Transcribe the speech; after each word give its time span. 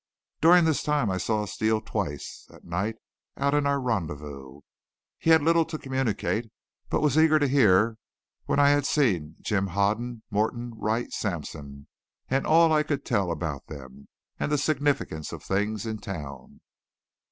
During 0.41 0.65
this 0.65 0.81
time 0.81 1.11
I 1.11 1.19
saw 1.19 1.45
Steele 1.45 1.79
twice, 1.79 2.47
at 2.51 2.65
night 2.65 2.95
out 3.37 3.53
in 3.53 3.67
our 3.67 3.79
rendezvous. 3.79 4.61
He 5.19 5.29
had 5.29 5.43
little 5.43 5.63
to 5.65 5.77
communicate, 5.77 6.49
but 6.89 7.01
was 7.03 7.19
eager 7.19 7.37
to 7.37 7.47
hear 7.47 7.99
when 8.45 8.57
I 8.57 8.69
had 8.69 8.87
seen 8.87 9.35
Jim 9.41 9.67
Hoden, 9.67 10.23
Morton, 10.31 10.73
Wright, 10.75 11.11
Sampson, 11.11 11.85
and 12.31 12.47
all 12.47 12.73
I 12.73 12.81
could 12.81 13.05
tell 13.05 13.29
about 13.31 13.67
them, 13.67 14.07
and 14.39 14.51
the 14.51 14.57
significance 14.57 15.31
of 15.31 15.43
things 15.43 15.85
in 15.85 15.99
town. 15.99 16.61